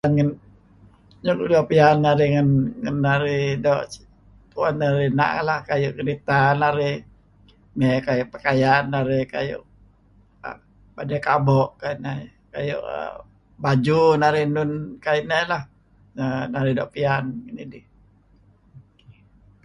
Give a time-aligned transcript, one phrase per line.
[1.25, 1.97] Luk luk doo' piyan
[2.97, 3.81] narih doo'
[4.51, 6.95] tu'en narih na' lah, kayu' kereta narih,
[8.05, 9.63] kayu' pakaian narih, kayu'
[10.95, 12.17] baney kabo kayu' ineh,
[13.63, 14.71] baju narih, enun
[15.51, 15.63] lah,
[16.53, 17.85] narih doo' piyan ngen idih.